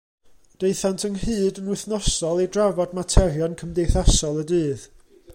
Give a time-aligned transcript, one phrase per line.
[0.61, 4.87] Daethant ynghyd yn wythnosol i drafod materion cymdeithasol y dydd.